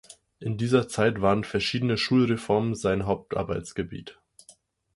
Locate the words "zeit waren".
0.87-1.43